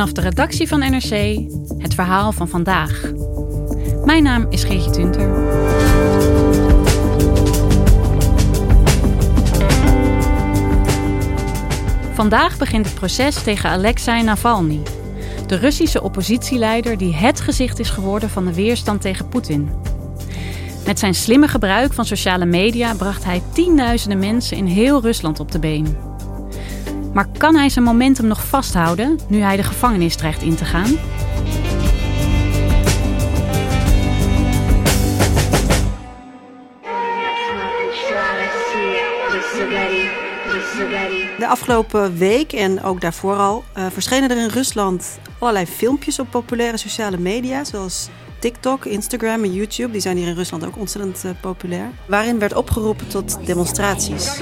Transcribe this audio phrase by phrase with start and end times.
[0.00, 1.38] Vanaf de redactie van NRC
[1.78, 3.12] het verhaal van vandaag.
[4.04, 5.28] Mijn naam is Geertje Tunter.
[12.14, 14.82] Vandaag begint het proces tegen Alexei Navalny,
[15.46, 19.70] de Russische oppositieleider die het gezicht is geworden van de weerstand tegen Poetin.
[20.86, 25.52] Met zijn slimme gebruik van sociale media bracht hij tienduizenden mensen in heel Rusland op
[25.52, 26.09] de been.
[27.12, 30.98] Maar kan hij zijn momentum nog vasthouden nu hij de gevangenis dreigt in te gaan?
[41.38, 46.30] De afgelopen week en ook daarvoor al uh, verschenen er in Rusland allerlei filmpjes op
[46.30, 49.92] populaire sociale media, zoals TikTok, Instagram en YouTube.
[49.92, 51.90] Die zijn hier in Rusland ook ontzettend uh, populair.
[52.06, 54.40] Waarin werd opgeroepen tot demonstraties.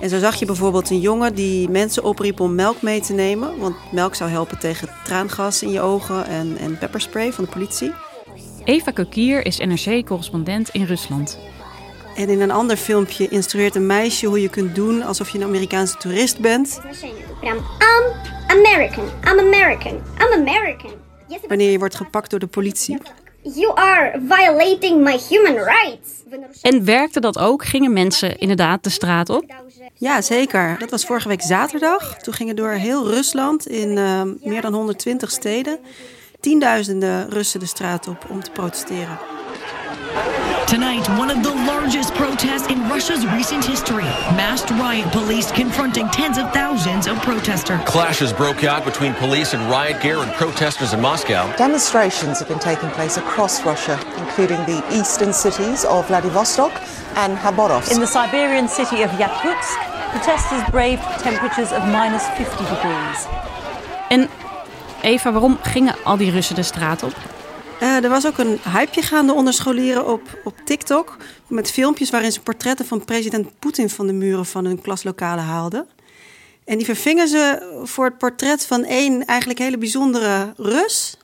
[0.00, 3.58] En zo zag je bijvoorbeeld een jongen die mensen opriep om melk mee te nemen.
[3.58, 7.92] Want melk zou helpen tegen traangas in je ogen en, en pepperspray van de politie.
[8.64, 11.38] Eva Kokier is NRC-correspondent in Rusland.
[12.16, 15.44] En in een ander filmpje instrueert een meisje hoe je kunt doen alsof je een
[15.44, 16.80] Amerikaanse toerist bent.
[17.42, 17.60] I'm
[18.46, 20.90] American, I'm American, I'm American.
[21.48, 22.98] Wanneer je wordt gepakt door de politie.
[23.42, 26.08] You are violating my human rights.
[26.62, 27.64] En werkte dat ook?
[27.64, 29.44] Gingen mensen inderdaad de straat op?
[29.94, 30.76] Ja, zeker.
[30.78, 32.16] Dat was vorige week zaterdag.
[32.16, 35.78] Toen gingen door heel Rusland in uh, meer dan 120 steden
[36.40, 39.18] tienduizenden Russen de straat op om te protesteren.
[40.70, 44.04] Tonight, one of the largest protests in Russia's recent history.
[44.38, 47.80] Masked riot police confronting tens of thousands of protesters.
[47.86, 51.52] Clashes broke out between police and riot gear and protesters in Moscow.
[51.56, 56.70] Demonstrations have been taking place across Russia, including the eastern cities of Vladivostok
[57.16, 57.90] and Khabarovsk.
[57.90, 59.74] In the Siberian city of Yakutsk,
[60.12, 63.26] protesters braved temperatures of minus 50 degrees.
[64.08, 64.28] En
[65.02, 67.29] Eva, waarom gingen al die Russen de straat op?
[67.82, 71.16] Uh, er was ook een hypeje gaande onder scholieren op, op TikTok.
[71.48, 75.86] Met filmpjes waarin ze portretten van president Poetin van de muren van hun klaslokalen haalden.
[76.64, 81.16] En die vervingen ze voor het portret van één eigenlijk hele bijzondere Rus.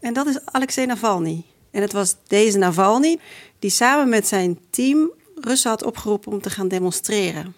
[0.00, 1.44] En dat is Alexei Navalny.
[1.70, 3.18] En het was deze Navalny
[3.58, 7.54] die samen met zijn team Russen had opgeroepen om te gaan demonstreren.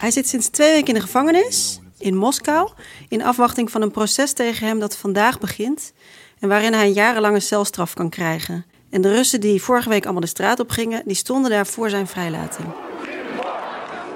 [0.00, 2.70] Hij zit sinds twee weken in de gevangenis in Moskou
[3.08, 5.92] in afwachting van een proces tegen hem dat vandaag begint
[6.38, 8.64] en waarin hij een jarenlange celstraf kan krijgen.
[8.90, 11.90] En de Russen die vorige week allemaal de straat op gingen, die stonden daar voor
[11.90, 12.68] zijn vrijlating.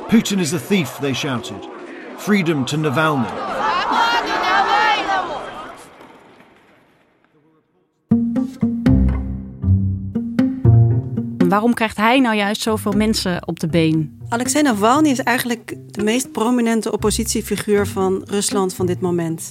[0.09, 1.69] Putin is a thief, they shouted.
[2.17, 3.56] Freedom to Navalny.
[11.49, 14.19] Waarom krijgt hij nou juist zoveel mensen op de been?
[14.29, 19.51] Alexei Navalny is eigenlijk de meest prominente oppositiefiguur van Rusland van dit moment.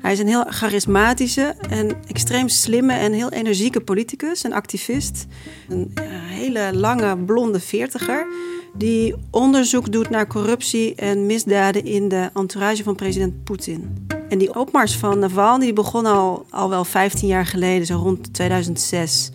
[0.00, 5.26] Hij is een heel charismatische en extreem slimme en heel energieke politicus, een activist.
[5.68, 8.26] Een eh, hele lange blonde veertiger
[8.74, 14.06] die onderzoek doet naar corruptie en misdaden in de entourage van president Poetin.
[14.28, 19.30] En die opmars van Navalny begon al, al wel 15 jaar geleden, zo rond 2006.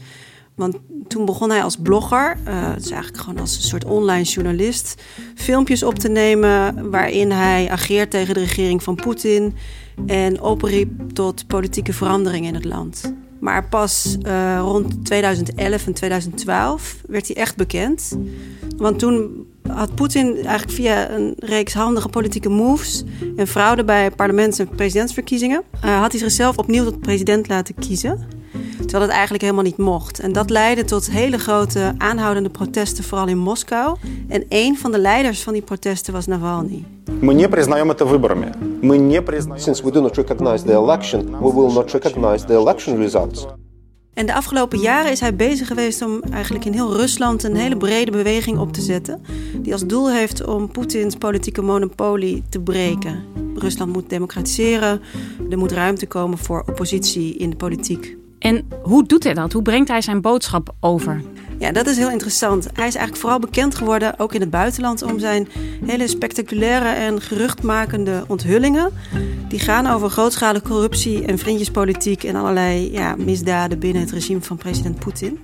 [0.55, 0.75] Want
[1.07, 5.01] toen begon hij als blogger, uh, dus eigenlijk gewoon als een soort online journalist,
[5.35, 9.53] filmpjes op te nemen waarin hij ageert tegen de regering van Poetin
[10.05, 13.13] en opriep tot politieke verandering in het land.
[13.39, 18.17] Maar pas uh, rond 2011 en 2012 werd hij echt bekend.
[18.77, 23.03] Want toen had Poetin eigenlijk via een reeks handige politieke moves
[23.35, 28.40] en fraude bij parlements- en presidentsverkiezingen, uh, had hij zichzelf opnieuw tot president laten kiezen.
[28.91, 30.19] Terwijl het eigenlijk helemaal niet mocht.
[30.19, 33.97] En dat leidde tot hele grote aanhoudende protesten, vooral in Moskou.
[34.27, 36.83] En een van de leiders van die protesten was Navalny.
[39.55, 43.45] Since we do not recognize the election, we will not recognize the election results.
[44.13, 47.77] En de afgelopen jaren is hij bezig geweest om eigenlijk in heel Rusland een hele
[47.77, 49.21] brede beweging op te zetten.
[49.57, 53.23] Die als doel heeft om Poetins politieke monopolie te breken.
[53.55, 55.01] Rusland moet democratiseren,
[55.49, 58.19] er moet ruimte komen voor oppositie in de politiek.
[58.41, 59.53] En hoe doet hij dat?
[59.53, 61.21] Hoe brengt hij zijn boodschap over?
[61.59, 62.63] Ja, dat is heel interessant.
[62.63, 65.47] Hij is eigenlijk vooral bekend geworden, ook in het buitenland, om zijn
[65.85, 68.91] hele spectaculaire en geruchtmakende onthullingen.
[69.47, 74.57] Die gaan over grootschalige corruptie en vriendjespolitiek en allerlei ja, misdaden binnen het regime van
[74.57, 75.39] president Poetin.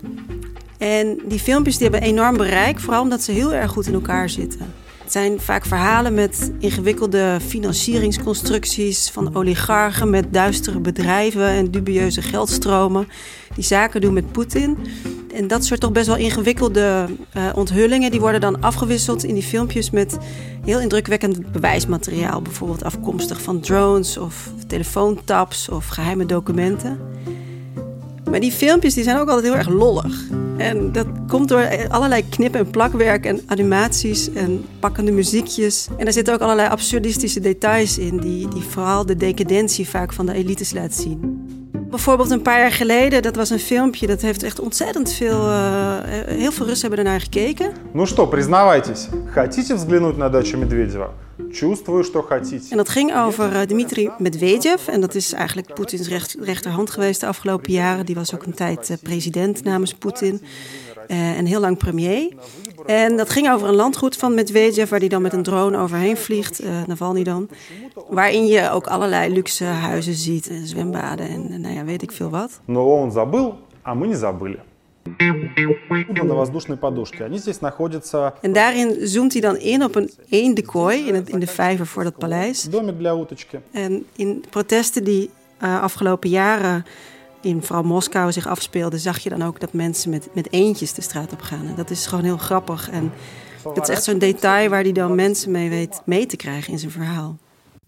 [0.78, 4.30] En die filmpjes die hebben enorm bereik, vooral omdat ze heel erg goed in elkaar
[4.30, 4.74] zitten.
[5.08, 13.08] Het zijn vaak verhalen met ingewikkelde financieringsconstructies van oligarchen met duistere bedrijven en dubieuze geldstromen
[13.56, 14.78] die zaken doen met Poetin.
[15.34, 17.06] En dat soort toch best wel ingewikkelde
[17.38, 20.18] uh, onthullingen, die worden dan afgewisseld in die filmpjes met
[20.66, 22.42] heel indrukwekkend bewijsmateriaal.
[22.42, 27.00] Bijvoorbeeld afkomstig van drones of telefoontaps of geheime documenten.
[28.30, 30.47] Maar die filmpjes die zijn ook altijd heel erg lollig.
[30.57, 35.89] En dat komt door allerlei knip- en plakwerk en animaties en pakkende muziekjes.
[35.97, 40.27] En er zitten ook allerlei absurdistische details in, die, die vooral de decadentie vaak van
[40.27, 41.41] de elites laat zien.
[41.73, 45.97] Bijvoorbeeld een paar jaar geleden, dat was een filmpje, dat heeft echt ontzettend veel, uh,
[46.27, 47.73] heel veel Russen hebben ernaar gekeken.
[47.93, 51.11] Ну что, признавайтесь, хотите взглянуть на дачу Медведева?
[51.53, 52.71] Чувствую, что хотите.
[52.71, 54.89] En dat ging over uh, Dmitri Medvedev.
[54.89, 58.07] En dat is eigenlijk Poetins recht, rechterhand geweest de afgelopen jaren.
[58.07, 60.41] Die was ook een tijd uh, president namens Poetin.
[61.09, 62.33] Uh, en heel lang premier.
[62.87, 66.17] En dat ging over een landgoed van Medvedev, waar hij dan met een drone overheen
[66.17, 67.49] vliegt, uh, Navalny dan.
[68.09, 72.31] Waarin je ook allerlei luxe huizen ziet, en zwembaden en nou ja, weet ik veel
[72.31, 72.61] wat.
[72.67, 74.59] Но он забыл, а мы не забыли.
[78.42, 82.04] En daarin zoomt hij dan in op een eendekooi in, het, in de vijver voor
[82.04, 82.68] dat paleis.
[83.72, 85.30] En in protesten die
[85.64, 86.86] uh, afgelopen jaren
[87.42, 91.02] in vooral Moskou zich afspeelden, zag je dan ook dat mensen met, met eentjes de
[91.02, 91.66] straat op gaan.
[91.68, 92.90] En dat is gewoon heel grappig.
[92.90, 93.12] En
[93.64, 96.80] dat is echt zo'n detail waar hij dan mensen mee weet mee te krijgen in
[96.80, 97.38] zijn verhaal.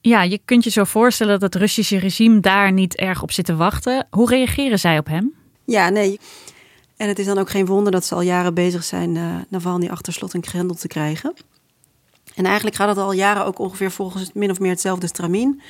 [0.02, 3.46] Ja, je kunt je zo voorstellen dat het Russische regime daar niet erg op zit
[3.46, 4.08] te wachten.
[4.10, 5.34] Hoe reageren zij op hem?
[5.66, 6.20] Ja, nee.
[7.00, 9.88] En het is dan ook geen wonder dat ze al jaren bezig zijn uh, Navalny
[9.88, 11.34] achter slot en grendel te krijgen.
[12.36, 15.62] En eigenlijk gaat het al jaren ook ongeveer volgens min of meer hetzelfde stramien.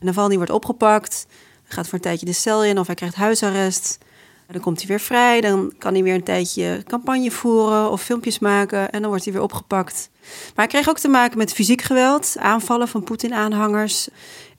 [0.00, 1.26] Navalny wordt opgepakt,
[1.64, 3.98] gaat voor een tijdje de cel in of hij krijgt huisarrest.
[4.46, 8.38] Dan komt hij weer vrij, dan kan hij weer een tijdje campagne voeren of filmpjes
[8.38, 10.10] maken en dan wordt hij weer opgepakt.
[10.54, 14.08] Maar hij kreeg ook te maken met fysiek geweld, aanvallen van Poetin-aanhangers.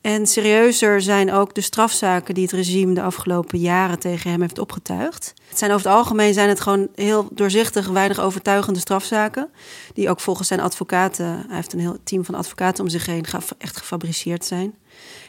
[0.01, 4.59] En serieuzer zijn ook de strafzaken die het regime de afgelopen jaren tegen hem heeft
[4.59, 5.33] opgetuigd.
[5.47, 9.49] Het zijn over het algemeen zijn het gewoon heel doorzichtig, weinig overtuigende strafzaken.
[9.93, 13.25] Die ook volgens zijn advocaten, hij heeft een heel team van advocaten om zich heen,
[13.57, 14.75] echt gefabriceerd zijn.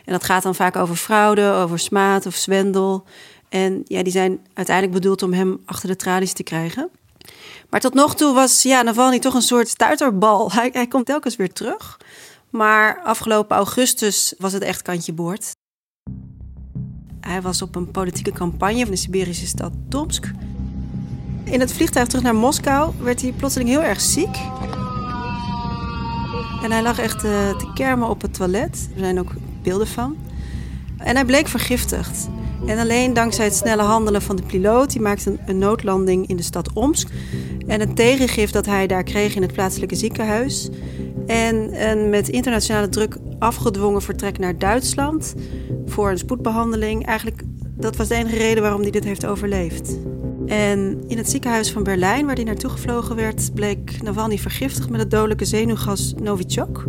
[0.05, 3.05] En dat gaat dan vaak over fraude, over smaad of zwendel.
[3.49, 6.91] En ja, die zijn uiteindelijk bedoeld om hem achter de tralies te krijgen.
[7.71, 10.53] Maar tot nog toe was ja, Navalny toch een soort stuiterbal.
[10.53, 11.99] Hij, hij komt telkens weer terug.
[12.50, 15.50] Maar afgelopen augustus was het echt kantje boord.
[17.20, 20.31] Hij was op een politieke campagne van de Siberische stad Tomsk.
[21.44, 24.37] In het vliegtuig terug naar Moskou werd hij plotseling heel erg ziek.
[26.62, 28.88] En hij lag echt uh, te kermen op het toilet.
[28.94, 29.32] Er zijn ook
[29.62, 30.17] beelden van.
[30.97, 32.29] En hij bleek vergiftigd.
[32.67, 36.43] En alleen dankzij het snelle handelen van de piloot, die maakte een noodlanding in de
[36.43, 37.08] stad Omsk.
[37.67, 40.69] En het tegengif dat hij daar kreeg in het plaatselijke ziekenhuis.
[41.31, 45.35] En een met internationale druk afgedwongen vertrek naar Duitsland
[45.87, 47.06] voor een spoedbehandeling.
[47.06, 47.43] Eigenlijk,
[47.77, 49.99] dat was de enige reden waarom hij dit heeft overleefd.
[50.47, 55.00] En in het ziekenhuis van Berlijn, waar hij naartoe gevlogen werd, bleek Navalny vergiftigd met
[55.00, 56.85] het dodelijke zenuwgas Novichok.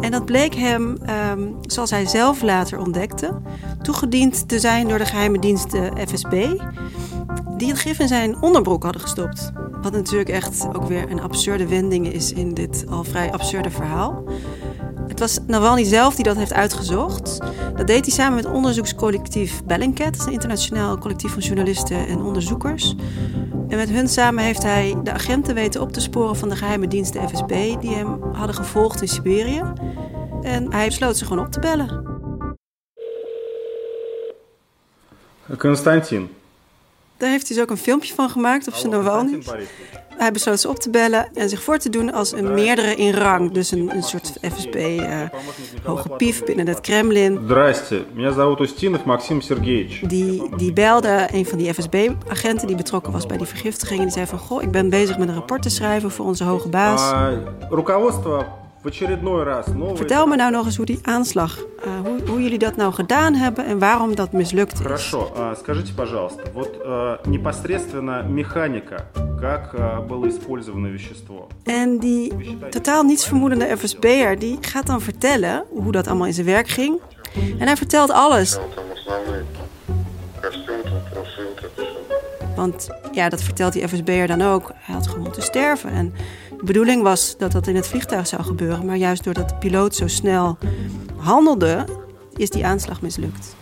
[0.00, 0.96] En dat bleek hem,
[1.30, 3.40] um, zoals hij zelf later ontdekte,
[3.82, 6.46] toegediend te zijn door de geheime dienst de FSB,
[7.56, 9.52] die het gif in zijn onderbroek hadden gestopt.
[9.85, 14.23] Wat natuurlijk echt ook weer een absurde wending is in dit al vrij absurde verhaal.
[15.07, 17.39] Het was Navalny zelf die dat heeft uitgezocht.
[17.75, 22.95] Dat deed hij samen met onderzoekscollectief Bellingcat, een internationaal collectief van journalisten en onderzoekers.
[23.67, 26.87] En met hun samen heeft hij de agenten weten op te sporen van de geheime
[26.87, 29.63] dienst de FSB, die hem hadden gevolgd in Siberië.
[30.41, 32.09] En hij besloot ze gewoon op te bellen.
[35.57, 36.29] Константин.
[37.17, 39.41] Daar heeft hij dus ook een filmpje van gemaakt op zijn Navalny.
[40.17, 43.13] Hij besloot ze op te bellen en zich voor te doen als een meerdere in
[43.13, 43.51] rang.
[43.51, 45.21] Dus een, een soort FSB, uh,
[45.83, 47.39] hoge pief binnen het Kremlin.
[47.43, 50.01] Здрасте, меня зовут Устинов Максим Сергеевич.
[50.07, 54.01] Die, die belde een van die FSB-agenten die betrokken was bij die vergiftiging.
[54.01, 56.69] Die zei van, goh, ik ben bezig met een rapport te schrijven voor onze hoge
[56.69, 57.13] baas.
[57.69, 58.45] Руководство
[59.93, 63.33] Vertel me nou nog eens hoe die aanslag, uh, hoe, hoe, jullie dat nou gedaan
[63.33, 64.79] hebben en waarom dat mislukt is.
[64.79, 66.81] Хорошо, скажите, пожалуйста, вот
[67.25, 69.05] непосредственно механика,
[69.39, 69.75] как
[70.07, 71.47] было использовано вещество?
[71.63, 72.33] En die
[72.69, 76.99] totaal niets vermoedende FSB'er, die gaat dan vertellen hoe dat allemaal in zijn werk ging.
[77.59, 78.59] En hij vertelt alles.
[82.55, 84.71] Want ja, dat vertelt die FSB'er dan ook.
[84.75, 85.89] Hij had gewoon moeten sterven.
[85.89, 86.13] En
[86.58, 88.86] de bedoeling was dat dat in het vliegtuig zou gebeuren.
[88.86, 90.58] Maar juist doordat de piloot zo snel
[91.16, 91.84] handelde,
[92.36, 93.56] is die aanslag mislukt.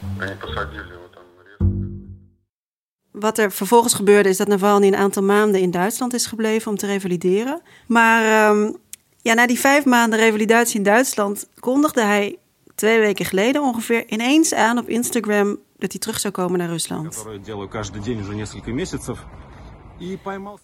[3.11, 6.77] Wat er vervolgens gebeurde is dat Navalny een aantal maanden in Duitsland is gebleven om
[6.77, 7.61] te revalideren.
[7.87, 8.77] Maar um,
[9.23, 12.39] ja, na die vijf maanden revalidatie in Duitsland kondigde hij
[12.75, 17.25] twee weken geleden ongeveer ineens aan op Instagram dat hij terug zou komen naar Rusland.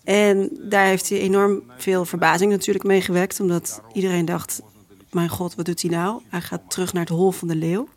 [0.05, 4.63] En daar heeft hij enorm veel verbazing natuurlijk mee gewekt, omdat iedereen dacht:
[5.11, 6.21] mijn god, wat doet hij nou?
[6.29, 7.89] Hij gaat terug naar het hol van de leeuw.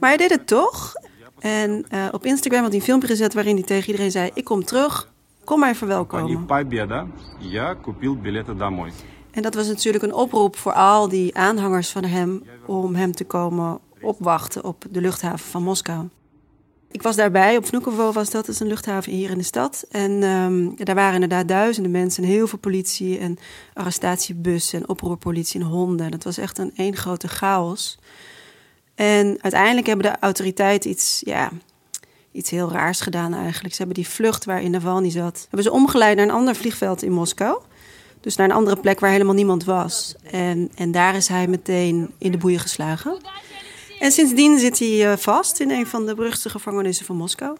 [0.00, 0.94] Maar hij deed het toch.
[1.38, 4.44] En uh, op Instagram had hij een filmpje gezet waarin hij tegen iedereen zei: Ik
[4.44, 5.12] kom terug,
[5.44, 6.46] kom mij verwelkomen.
[9.30, 13.24] En dat was natuurlijk een oproep voor al die aanhangers van hem om hem te
[13.24, 16.08] komen opwachten op de luchthaven van Moskou.
[16.90, 19.84] Ik was daarbij, op Vnukovo was dat, is een luchthaven hier in de stad.
[19.90, 23.38] En um, daar waren inderdaad duizenden mensen en heel veel politie en
[23.74, 26.10] arrestatiebussen en oproerpolitie en honden.
[26.10, 27.98] Dat was echt een één grote chaos.
[28.94, 31.50] En uiteindelijk hebben de autoriteiten iets, ja,
[32.32, 33.74] iets heel raars gedaan eigenlijk.
[33.74, 37.12] Ze hebben die vlucht waarin Navalny zat, hebben ze omgeleid naar een ander vliegveld in
[37.12, 37.58] Moskou.
[38.20, 40.14] Dus naar een andere plek waar helemaal niemand was.
[40.30, 43.18] En, en daar is hij meteen in de boeien geslagen.
[44.00, 47.56] En sindsdien zit hij eh, vast in een van de beruchte gevangenissen van Moskou.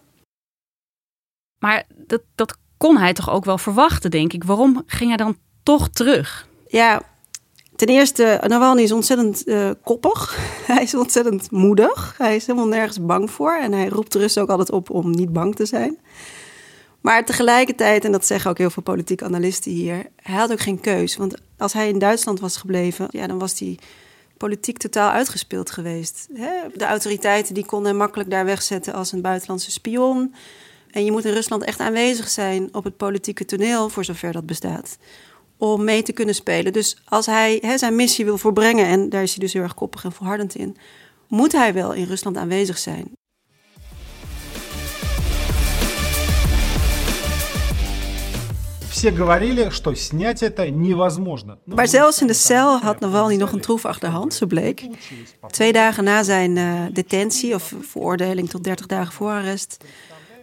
[1.58, 4.44] Maar dat, dat kon hij toch ook wel verwachten, denk ik.
[4.44, 6.48] Waarom ging hij dan toch terug?
[6.66, 7.02] Ja,
[7.76, 10.36] ten eerste, Navalny is ontzettend uh, koppig.
[10.72, 12.14] hij is ontzettend moedig.
[12.18, 13.52] Hij is helemaal nergens bang voor.
[13.52, 15.98] En hij roept de Russen ook altijd op om niet bang te zijn.
[17.00, 20.80] Maar tegelijkertijd, en dat zeggen ook heel veel politieke analisten hier, hij had ook geen
[20.80, 21.16] keus.
[21.16, 23.78] Want als hij in Duitsland was gebleven, ja, dan was hij
[24.36, 26.28] politiek totaal uitgespeeld geweest.
[26.74, 30.34] De autoriteiten die konden hem makkelijk daar wegzetten als een buitenlandse spion.
[30.90, 34.46] En je moet in Rusland echt aanwezig zijn op het politieke toneel, voor zover dat
[34.46, 34.98] bestaat,
[35.56, 36.72] om mee te kunnen spelen.
[36.72, 40.04] Dus als hij zijn missie wil voorbrengen, en daar is hij dus heel erg koppig
[40.04, 40.76] en volhardend in,
[41.28, 43.10] moet hij wel in Rusland aanwezig zijn.
[48.95, 51.57] Все говорили, что снять это невозможно.
[51.65, 54.87] Maar zelfs in de cel had Navalny nog een troef achter de hand, zo bleek.
[55.47, 59.77] Twee dagen na zijn uh, detentie of veroordeling tot 30 dagen voorarrest,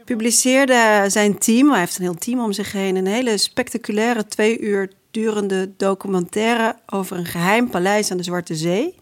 [0.05, 4.61] publiceerde zijn team, hij heeft een heel team om zich heen, een hele spectaculaire twee
[4.61, 8.95] uur durende documentaire over een geheim paleis aan de Zwarte Zee.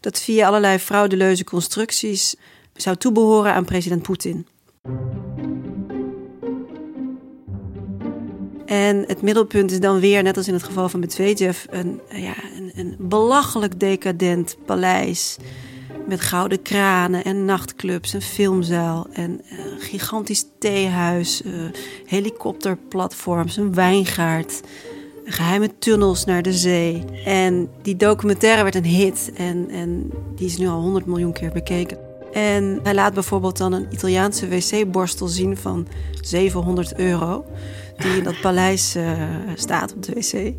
[0.00, 2.34] Dat via allerlei fraudeleuze constructies
[2.74, 4.46] zou toebehoren aan president Poetin.
[8.67, 12.33] En het middelpunt is dan weer, net als in het geval van Medvedev, een, ja,
[12.75, 15.37] een, belachelijk decadent paleis.
[16.07, 21.53] Met gouden kranen en nachtclubs, een filmzaal en een gigantisch theehuis, uh,
[22.05, 24.61] helikopterplatforms, een wijngaard,
[25.25, 27.03] geheime tunnels naar de zee.
[27.25, 31.51] En die documentaire werd een hit en, en die is nu al 100 miljoen keer
[31.51, 32.06] bekeken.
[32.37, 35.87] En hij laat bijvoorbeeld dan een Italiaanse wc-borstel zien van
[36.21, 37.45] 700 euro
[37.97, 39.11] die in dat paleis uh,
[39.55, 40.53] staat op de wc.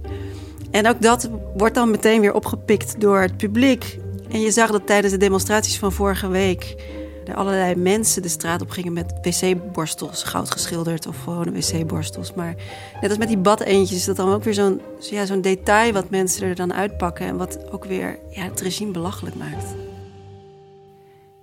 [0.71, 3.99] En ook dat wordt dan meteen weer opgepikt door het publiek.
[4.31, 6.77] En je zag dat tijdens de demonstraties van vorige week
[7.25, 12.35] er allerlei mensen de straat op gingen met wc-borstels, goud geschilderd of gewone wc-borstels.
[12.35, 12.55] Maar
[13.01, 16.11] net als met die badeentjes is dat dan ook weer zo'n ja, zo'n detail wat
[16.11, 19.88] mensen er dan uitpakken en wat ook weer ja, het regime belachelijk maakt.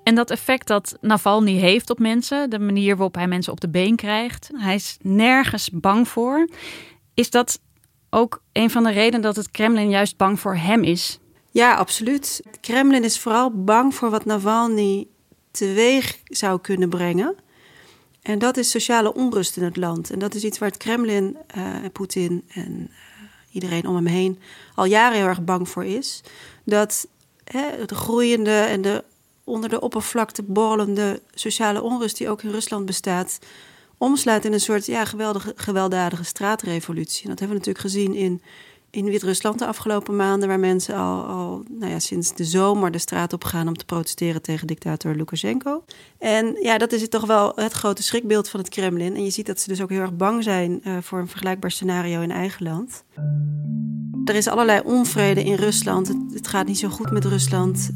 [0.05, 3.69] En dat effect dat Navalny heeft op mensen, de manier waarop hij mensen op de
[3.69, 6.50] been krijgt, hij is nergens bang voor.
[7.13, 7.59] Is dat
[8.09, 11.19] ook een van de redenen dat het Kremlin juist bang voor hem is?
[11.51, 12.41] Ja, absoluut.
[12.45, 15.07] Het Kremlin is vooral bang voor wat Navalny
[15.51, 17.35] teweeg zou kunnen brengen.
[18.21, 20.12] En dat is sociale onrust in het land.
[20.12, 22.95] En dat is iets waar het Kremlin, uh, Poetin en uh,
[23.51, 24.39] iedereen om hem heen
[24.75, 26.21] al jaren heel erg bang voor is.
[26.63, 27.07] Dat
[27.43, 29.03] hè, de groeiende en de
[29.46, 33.40] onder de oppervlakte borrelende sociale onrust die ook in Rusland bestaat,
[33.98, 37.24] omslaat in een soort ja, geweldige, gewelddadige straatrevolutie.
[37.24, 38.42] En dat hebben we natuurlijk gezien in,
[38.90, 42.98] in Wit-Rusland de afgelopen maanden, waar mensen al, al nou ja, sinds de zomer de
[42.98, 45.84] straat op gaan om te protesteren tegen dictator Lukashenko.
[46.18, 49.16] En ja, dat is toch wel het grote schrikbeeld van het Kremlin.
[49.16, 51.72] En je ziet dat ze dus ook heel erg bang zijn uh, voor een vergelijkbaar
[51.72, 53.04] scenario in eigen land.
[54.25, 56.08] Er is allerlei onvrede in Rusland.
[56.08, 57.92] Het, het gaat niet zo goed met Rusland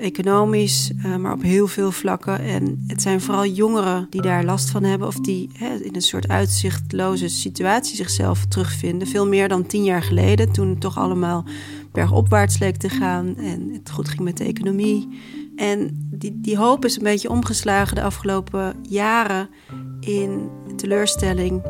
[0.00, 2.40] economisch, uh, maar op heel veel vlakken.
[2.40, 6.02] En het zijn vooral jongeren die daar last van hebben of die hè, in een
[6.02, 9.08] soort uitzichtloze situatie zichzelf terugvinden.
[9.08, 11.44] Veel meer dan tien jaar geleden, toen het toch allemaal
[11.92, 15.08] bergopwaarts leek te gaan en het goed ging met de economie.
[15.56, 19.48] En die, die hoop is een beetje omgeslagen de afgelopen jaren
[20.00, 21.62] in teleurstelling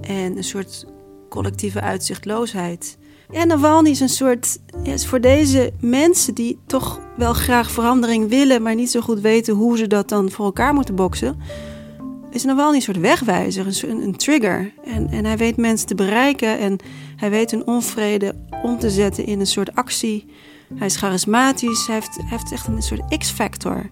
[0.00, 0.86] en een soort
[1.28, 2.98] collectieve uitzichtloosheid.
[3.30, 8.62] Ja, Navalny is een soort, is voor deze mensen die toch wel graag verandering willen,
[8.62, 11.36] maar niet zo goed weten hoe ze dat dan voor elkaar moeten boksen,
[12.30, 14.72] is Navalny een soort wegwijzer, een, een trigger.
[14.84, 16.76] En, en hij weet mensen te bereiken en
[17.16, 20.26] hij weet hun onvrede om te zetten in een soort actie.
[20.74, 23.90] Hij is charismatisch, hij heeft, heeft echt een soort X-factor.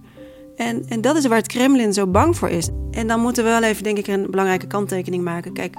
[0.56, 2.68] En, en dat is waar het Kremlin zo bang voor is.
[2.90, 5.52] En dan moeten we wel even, denk ik, een belangrijke kanttekening maken.
[5.52, 5.76] Kijk,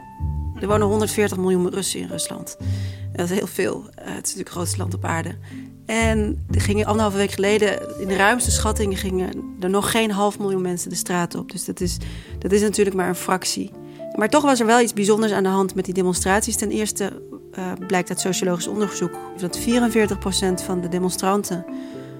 [0.61, 2.57] Er wonen 140 miljoen Russen in Rusland.
[3.15, 3.79] Dat is heel veel.
[3.79, 5.35] Uh, het is natuurlijk het grootste land op aarde.
[5.85, 10.61] En gingen anderhalve week geleden, in de ruimste schattingen, gingen er nog geen half miljoen
[10.61, 11.51] mensen de straat op.
[11.51, 11.97] Dus dat is,
[12.39, 13.71] dat is natuurlijk maar een fractie.
[14.15, 16.55] Maar toch was er wel iets bijzonders aan de hand met die demonstraties.
[16.55, 17.21] Ten eerste
[17.57, 19.61] uh, blijkt uit sociologisch onderzoek dat 44%
[20.65, 21.65] van de demonstranten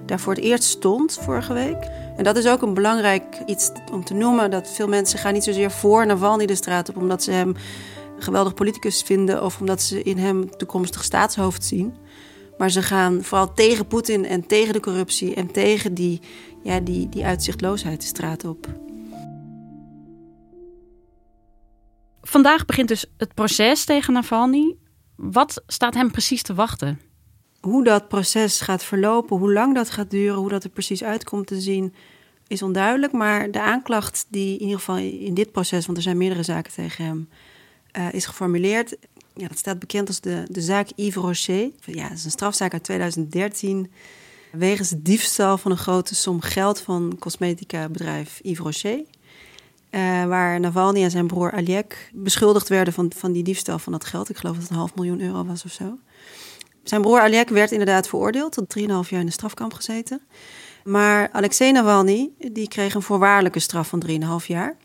[0.06, 1.89] daar voor het eerst stond vorige week.
[2.17, 4.51] En dat is ook een belangrijk iets om te noemen.
[4.51, 7.56] Dat veel mensen gaan niet zozeer voor Navalny de straat op omdat ze hem
[8.18, 11.94] geweldig politicus vinden of omdat ze in hem toekomstig staatshoofd zien.
[12.58, 16.22] Maar ze gaan vooral tegen Poetin en tegen de corruptie en tegen die,
[16.64, 18.68] ja, die, die uitzichtloosheid de straat op.
[22.22, 24.76] Vandaag begint dus het proces tegen Navalny.
[25.16, 27.00] Wat staat hem precies te wachten?
[27.60, 31.48] Hoe dat proces gaat verlopen, hoe lang dat gaat duren, hoe dat er precies uitkomt
[31.48, 31.94] te zien,
[32.48, 33.14] is onduidelijk.
[33.14, 36.74] Maar de aanklacht die in ieder geval in dit proces, want er zijn meerdere zaken
[36.74, 37.30] tegen hem,
[37.98, 38.96] uh, is geformuleerd.
[39.34, 41.72] Ja, dat staat bekend als de, de zaak Yves Rocher.
[41.86, 43.92] Ja, dat is een strafzaak uit 2013.
[44.51, 49.04] Wegens diefstal van een grote som geld van cosmetica bedrijf Yves Rocher.
[49.92, 54.06] Uh, waar Navalny en zijn broer Aliek beschuldigd werden van, van die diefstal van dat
[54.06, 54.30] geld.
[54.30, 55.98] Ik geloof dat het een half miljoen euro was of zo.
[56.84, 60.22] Zijn broer Aliek werd inderdaad veroordeeld, tot 3,5 jaar in de strafkamp gezeten.
[60.84, 64.77] Maar Alexei Navalny die kreeg een voorwaardelijke straf van 3,5 jaar.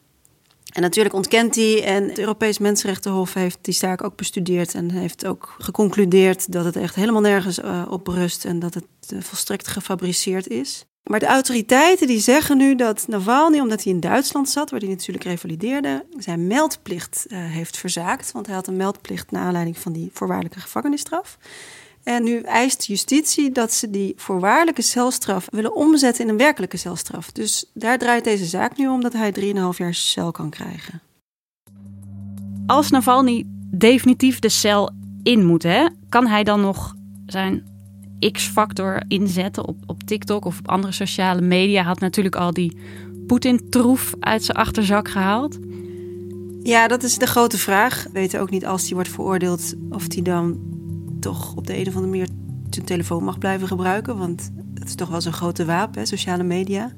[0.73, 5.27] En natuurlijk ontkent hij en het Europees Mensenrechtenhof heeft die zaak ook bestudeerd en heeft
[5.27, 9.69] ook geconcludeerd dat het echt helemaal nergens uh, op rust en dat het uh, volstrekt
[9.69, 10.87] gefabriceerd is.
[11.03, 14.89] Maar de autoriteiten die zeggen nu dat Navalny, omdat hij in Duitsland zat, waar hij
[14.89, 18.33] natuurlijk revalideerde, zijn meldplicht uh, heeft verzaakt.
[18.33, 21.39] Want hij had een meldplicht naar aanleiding van die voorwaardelijke gevangenisstraf.
[22.03, 27.33] En nu eist justitie dat ze die voorwaardelijke celstraf willen omzetten in een werkelijke celstraf.
[27.33, 29.43] Dus daar draait deze zaak nu om dat hij 3,5
[29.77, 31.01] jaar cel kan krijgen.
[32.67, 34.91] Als Navalny definitief de cel
[35.23, 36.95] in moet, hè, kan hij dan nog
[37.27, 37.67] zijn
[38.33, 41.79] X-factor inzetten op, op TikTok of op andere sociale media?
[41.79, 42.77] Hij had natuurlijk al die
[43.27, 45.59] Poetin-troef uit zijn achterzak gehaald.
[46.63, 48.03] Ja, dat is de grote vraag.
[48.05, 50.61] We weten ook niet als hij wordt veroordeeld of hij dan
[51.23, 52.29] toch op de een of andere manier
[52.71, 54.19] zijn telefoon mag blijven gebruiken.
[54.19, 56.93] Want het is toch wel zo'n grote wapen, sociale media.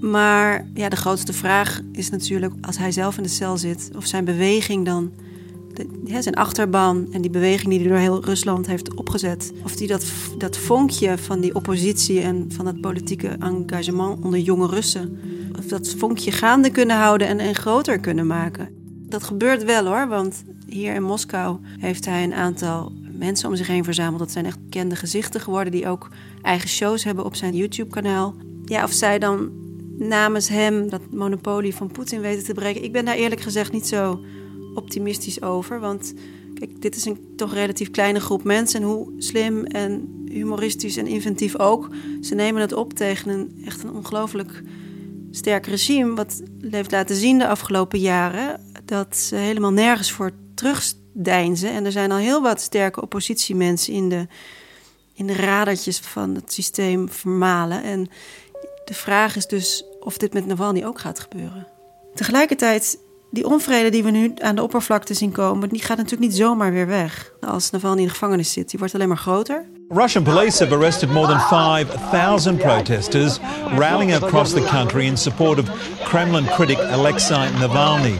[0.00, 4.06] Maar ja, de grootste vraag is natuurlijk, als hij zelf in de cel zit, of
[4.06, 5.12] zijn beweging dan,
[6.20, 10.04] zijn achterban en die beweging die hij door heel Rusland heeft opgezet, of die dat,
[10.38, 15.18] dat vonkje van die oppositie en van het politieke engagement onder jonge Russen,
[15.58, 18.68] of dat vonkje gaande kunnen houden en, en groter kunnen maken.
[19.08, 23.66] Dat gebeurt wel hoor, want hier in Moskou heeft hij een aantal mensen om zich
[23.66, 24.18] heen verzameld.
[24.18, 26.08] Dat zijn echt bekende gezichten geworden die ook
[26.42, 28.34] eigen shows hebben op zijn YouTube-kanaal.
[28.64, 29.50] Ja, of zij dan
[29.98, 32.82] namens hem dat monopolie van Poetin weten te breken.
[32.82, 34.20] Ik ben daar eerlijk gezegd niet zo
[34.74, 35.80] optimistisch over.
[35.80, 36.14] Want
[36.54, 38.80] kijk, dit is een toch relatief kleine groep mensen.
[38.80, 41.88] En hoe slim en humoristisch en inventief ook.
[42.20, 44.62] Ze nemen het op tegen een echt een ongelooflijk
[45.30, 46.14] sterk regime.
[46.14, 51.72] Wat heeft laten zien de afgelopen jaren dat ze helemaal nergens voor terugdeinzen.
[51.72, 54.26] En er zijn al heel wat sterke oppositiemensen in de,
[55.14, 57.82] in de radertjes van het systeem vermalen.
[57.82, 58.08] En
[58.84, 61.66] de vraag is dus of dit met Navalny ook gaat gebeuren.
[62.14, 62.98] Tegelijkertijd,
[63.30, 66.72] die onvrede die we nu aan de oppervlakte zien komen, die gaat natuurlijk niet zomaar
[66.72, 67.32] weer weg.
[67.40, 69.66] Als Navalny in de gevangenis zit, die wordt alleen maar groter.
[69.88, 73.38] Russian police have arrested more than 5,000 protesters
[73.76, 75.70] rallying across the country in support of
[76.04, 78.18] Kremlin critic Alexei Navalny.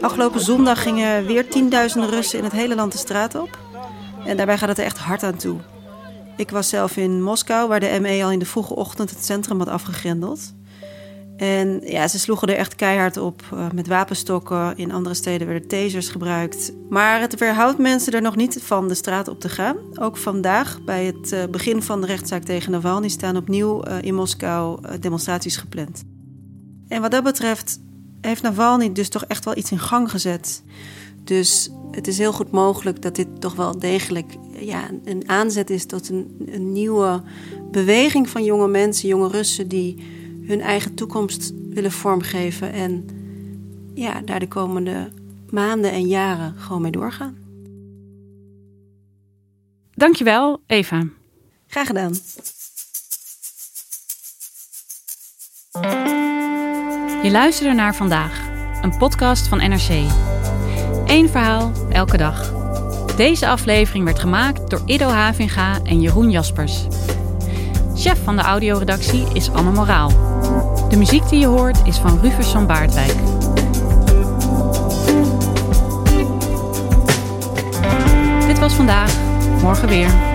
[0.00, 3.58] Afgelopen zondag gingen weer tienduizenden Russen in het hele land de straat op.
[4.24, 5.58] En daarbij gaat het er echt hard aan toe.
[6.36, 9.58] Ik was zelf in Moskou, waar de ME al in de vroege ochtend het centrum
[9.58, 10.54] had afgegrendeld.
[11.36, 14.76] En ja, ze sloegen er echt keihard op uh, met wapenstokken.
[14.76, 16.72] In andere steden werden tasers gebruikt.
[16.88, 19.76] Maar het weerhoudt mensen er nog niet van de straat op te gaan.
[20.00, 24.14] Ook vandaag, bij het uh, begin van de rechtszaak tegen Navalny, staan opnieuw uh, in
[24.14, 26.11] Moskou demonstraties gepland.
[26.92, 27.80] En wat dat betreft
[28.20, 30.62] heeft Navalny dus toch echt wel iets in gang gezet.
[31.24, 35.86] Dus het is heel goed mogelijk dat dit toch wel degelijk ja, een aanzet is
[35.86, 37.22] tot een, een nieuwe
[37.70, 40.02] beweging van jonge mensen, jonge Russen die
[40.46, 43.06] hun eigen toekomst willen vormgeven en
[43.94, 45.10] ja, daar de komende
[45.50, 47.36] maanden en jaren gewoon mee doorgaan.
[49.90, 51.06] Dankjewel, Eva.
[51.66, 52.14] Graag gedaan.
[57.22, 58.40] Je luisterde naar vandaag,
[58.80, 59.88] een podcast van NRC.
[61.04, 62.52] Eén verhaal, elke dag.
[63.16, 66.86] Deze aflevering werd gemaakt door Ido Havinga en Jeroen Jaspers.
[67.94, 70.08] Chef van de audioredactie is Anne Moraal.
[70.88, 73.16] De muziek die je hoort is van Rufus van Baardwijk.
[78.46, 79.12] Dit was vandaag,
[79.60, 80.31] morgen weer.